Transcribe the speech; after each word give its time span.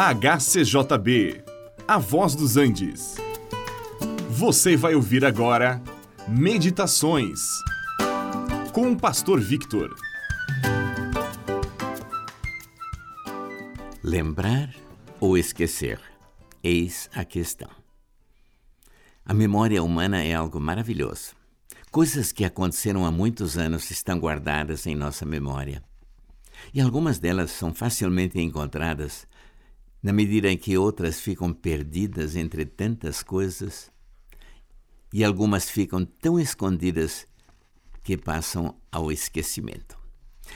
HCJB, 0.00 1.42
A 1.88 1.98
Voz 1.98 2.36
dos 2.36 2.56
Andes. 2.56 3.16
Você 4.30 4.76
vai 4.76 4.94
ouvir 4.94 5.24
agora 5.24 5.82
Meditações 6.28 7.40
com 8.72 8.92
o 8.92 8.96
Pastor 8.96 9.40
Victor. 9.40 9.92
Lembrar 14.00 14.72
ou 15.18 15.36
esquecer? 15.36 15.98
Eis 16.62 17.10
a 17.12 17.24
questão. 17.24 17.70
A 19.26 19.34
memória 19.34 19.82
humana 19.82 20.22
é 20.22 20.32
algo 20.32 20.60
maravilhoso. 20.60 21.34
Coisas 21.90 22.30
que 22.30 22.44
aconteceram 22.44 23.04
há 23.04 23.10
muitos 23.10 23.58
anos 23.58 23.90
estão 23.90 24.20
guardadas 24.20 24.86
em 24.86 24.94
nossa 24.94 25.26
memória. 25.26 25.82
E 26.72 26.80
algumas 26.80 27.18
delas 27.18 27.50
são 27.50 27.74
facilmente 27.74 28.38
encontradas 28.40 29.26
na 30.02 30.12
medida 30.12 30.50
em 30.50 30.56
que 30.56 30.78
outras 30.78 31.20
ficam 31.20 31.52
perdidas 31.52 32.36
entre 32.36 32.64
tantas 32.64 33.22
coisas 33.22 33.90
e 35.12 35.24
algumas 35.24 35.68
ficam 35.68 36.04
tão 36.04 36.38
escondidas 36.38 37.26
que 38.02 38.16
passam 38.16 38.78
ao 38.92 39.10
esquecimento. 39.10 39.98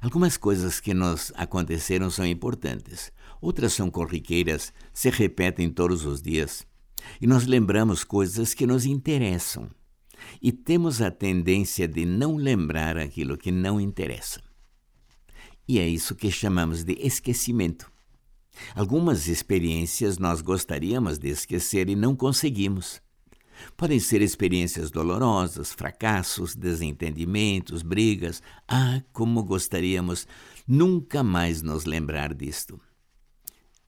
Algumas 0.00 0.36
coisas 0.36 0.80
que 0.80 0.94
nos 0.94 1.32
aconteceram 1.36 2.10
são 2.10 2.26
importantes, 2.26 3.12
outras 3.40 3.72
são 3.72 3.90
corriqueiras, 3.90 4.72
se 4.92 5.10
repetem 5.10 5.70
todos 5.70 6.04
os 6.04 6.20
dias. 6.20 6.66
E 7.20 7.26
nós 7.26 7.46
lembramos 7.46 8.02
coisas 8.02 8.52
que 8.52 8.66
nos 8.66 8.84
interessam. 8.84 9.70
E 10.42 10.50
temos 10.50 11.00
a 11.00 11.10
tendência 11.10 11.86
de 11.86 12.04
não 12.04 12.36
lembrar 12.36 12.96
aquilo 12.96 13.36
que 13.36 13.52
não 13.52 13.80
interessa. 13.80 14.42
E 15.68 15.78
é 15.78 15.86
isso 15.86 16.14
que 16.14 16.30
chamamos 16.30 16.84
de 16.84 16.94
esquecimento. 16.94 17.90
Algumas 18.74 19.28
experiências 19.28 20.18
nós 20.18 20.40
gostaríamos 20.40 21.18
de 21.18 21.28
esquecer 21.28 21.88
e 21.88 21.96
não 21.96 22.14
conseguimos. 22.14 23.00
Podem 23.76 23.98
ser 23.98 24.22
experiências 24.22 24.90
dolorosas, 24.90 25.72
fracassos, 25.72 26.54
desentendimentos, 26.54 27.82
brigas. 27.82 28.42
Ah, 28.68 29.02
como 29.12 29.42
gostaríamos 29.42 30.26
nunca 30.66 31.22
mais 31.22 31.62
nos 31.62 31.84
lembrar 31.84 32.34
disto. 32.34 32.80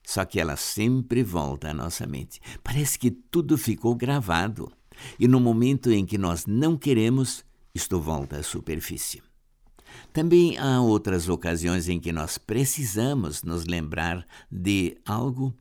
Só 0.05 0.25
que 0.25 0.41
ela 0.41 0.57
sempre 0.57 1.23
volta 1.23 1.71
à 1.71 1.75
nossa 1.75 2.07
mente. 2.07 2.41
Parece 2.63 2.99
que 2.99 3.11
tudo 3.11 3.59
ficou 3.59 3.95
gravado. 3.95 4.73
E 5.19 5.29
no 5.29 5.39
momento 5.39 5.93
em 5.93 6.05
que 6.07 6.17
nós 6.17 6.47
não 6.47 6.77
queremos, 6.77 7.45
isto 7.75 8.01
volta 8.01 8.39
à 8.39 8.43
superfície. 8.43 9.28
Também 10.13 10.57
há 10.59 10.81
outras 10.81 11.29
ocasiões 11.29 11.89
em 11.89 12.01
que 12.01 12.13
nós 12.13 12.39
precisamos 12.39 13.43
nos 13.43 13.65
lembrar 13.65 14.27
de 14.51 14.99
algo 15.07 15.55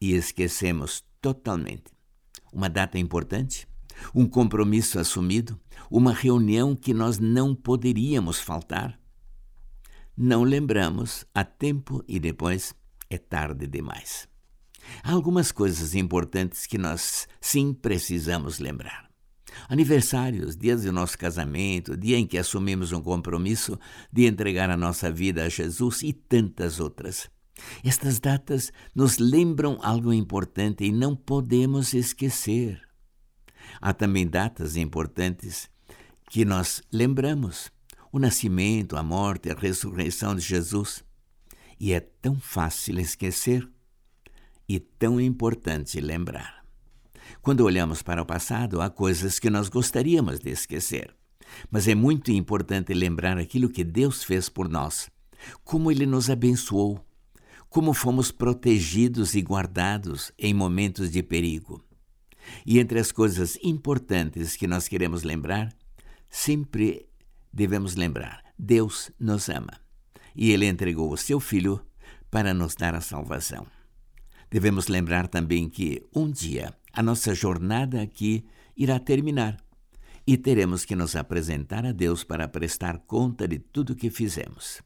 e 0.00 0.14
esquecemos 0.14 1.04
totalmente. 1.20 1.84
Uma 2.52 2.68
data 2.68 2.98
importante, 2.98 3.66
um 4.14 4.26
compromisso 4.26 4.98
assumido, 4.98 5.58
uma 5.90 6.12
reunião 6.12 6.74
que 6.74 6.92
nós 6.92 7.18
não 7.18 7.54
poderíamos 7.54 8.40
faltar. 8.40 8.98
Não 10.16 10.42
lembramos 10.42 11.24
a 11.34 11.44
tempo 11.44 12.04
e 12.06 12.18
depois 12.18 12.74
é 13.08 13.18
tarde 13.18 13.66
demais. 13.66 14.28
Há 15.02 15.12
algumas 15.12 15.52
coisas 15.52 15.94
importantes 15.94 16.66
que 16.66 16.78
nós 16.78 17.26
sim 17.40 17.72
precisamos 17.72 18.58
lembrar. 18.58 19.11
Aniversários, 19.68 20.56
dias 20.56 20.82
do 20.84 20.92
nosso 20.92 21.18
casamento, 21.18 21.96
dia 21.96 22.18
em 22.18 22.26
que 22.26 22.38
assumimos 22.38 22.92
um 22.92 23.00
compromisso 23.00 23.78
de 24.12 24.26
entregar 24.26 24.70
a 24.70 24.76
nossa 24.76 25.10
vida 25.10 25.44
a 25.44 25.48
Jesus 25.48 26.02
e 26.02 26.12
tantas 26.12 26.80
outras. 26.80 27.30
Estas 27.84 28.18
datas 28.18 28.72
nos 28.94 29.18
lembram 29.18 29.78
algo 29.82 30.12
importante 30.12 30.84
e 30.84 30.92
não 30.92 31.14
podemos 31.14 31.94
esquecer. 31.94 32.80
Há 33.80 33.92
também 33.92 34.26
datas 34.26 34.76
importantes 34.76 35.70
que 36.30 36.44
nós 36.44 36.82
lembramos: 36.92 37.70
o 38.10 38.18
nascimento, 38.18 38.96
a 38.96 39.02
morte, 39.02 39.50
a 39.50 39.54
ressurreição 39.54 40.34
de 40.34 40.42
Jesus. 40.42 41.04
E 41.78 41.92
é 41.92 42.00
tão 42.00 42.38
fácil 42.38 43.00
esquecer 43.00 43.68
e 44.68 44.78
tão 44.78 45.20
importante 45.20 46.00
lembrar. 46.00 46.61
Quando 47.40 47.60
olhamos 47.60 48.02
para 48.02 48.22
o 48.22 48.26
passado, 48.26 48.80
há 48.80 48.90
coisas 48.90 49.38
que 49.38 49.50
nós 49.50 49.68
gostaríamos 49.68 50.38
de 50.40 50.50
esquecer. 50.50 51.14
Mas 51.70 51.88
é 51.88 51.94
muito 51.94 52.30
importante 52.30 52.92
lembrar 52.94 53.38
aquilo 53.38 53.68
que 53.68 53.84
Deus 53.84 54.24
fez 54.24 54.48
por 54.48 54.68
nós, 54.68 55.10
como 55.64 55.90
Ele 55.90 56.06
nos 56.06 56.30
abençoou, 56.30 57.04
como 57.68 57.94
fomos 57.94 58.30
protegidos 58.30 59.34
e 59.34 59.40
guardados 59.40 60.32
em 60.38 60.52
momentos 60.52 61.10
de 61.10 61.22
perigo. 61.22 61.82
E 62.66 62.78
entre 62.78 62.98
as 62.98 63.12
coisas 63.12 63.58
importantes 63.62 64.56
que 64.56 64.66
nós 64.66 64.88
queremos 64.88 65.22
lembrar, 65.22 65.72
sempre 66.28 67.06
devemos 67.52 67.94
lembrar: 67.94 68.42
Deus 68.58 69.10
nos 69.18 69.48
ama 69.48 69.80
e 70.34 70.50
Ele 70.50 70.66
entregou 70.66 71.12
o 71.12 71.16
seu 71.16 71.38
Filho 71.38 71.84
para 72.30 72.54
nos 72.54 72.74
dar 72.74 72.94
a 72.94 73.00
salvação. 73.00 73.66
Devemos 74.50 74.88
lembrar 74.88 75.28
também 75.28 75.68
que 75.68 76.02
um 76.14 76.30
dia 76.30 76.74
a 76.92 77.02
nossa 77.02 77.34
jornada 77.34 78.02
aqui 78.02 78.44
irá 78.76 78.98
terminar 78.98 79.56
e 80.26 80.36
teremos 80.36 80.84
que 80.84 80.94
nos 80.94 81.16
apresentar 81.16 81.84
a 81.84 81.92
Deus 81.92 82.22
para 82.22 82.48
prestar 82.48 82.98
conta 82.98 83.48
de 83.48 83.58
tudo 83.58 83.92
o 83.92 83.96
que 83.96 84.10
fizemos. 84.10 84.80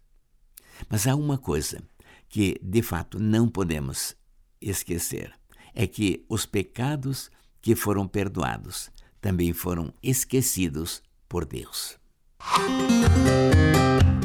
Mas 0.89 1.06
há 1.06 1.15
uma 1.15 1.39
coisa 1.39 1.83
que 2.28 2.59
de 2.62 2.83
fato 2.83 3.19
não 3.19 3.49
podemos 3.49 4.16
esquecer: 4.61 5.33
é 5.75 5.87
que 5.87 6.25
os 6.28 6.47
pecados 6.47 7.31
que 7.61 7.75
foram 7.75 8.06
perdoados 8.06 8.91
também 9.21 9.53
foram 9.53 9.93
esquecidos 10.03 11.03
por 11.28 11.45
Deus. 11.45 11.99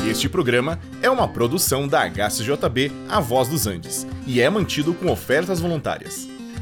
Este 0.08 0.28
programa 0.28 0.80
é 1.02 1.10
uma 1.10 1.28
produção 1.28 1.88
da 1.88 2.02
HCJB 2.04 2.92
A 3.10 3.20
Voz 3.20 3.48
dos 3.48 3.66
Andes 3.66 4.06
e 4.28 4.42
é 4.42 4.50
mantido 4.50 4.94
com 4.94 5.10
ofertas 5.10 5.60
voluntárias. 5.60 6.31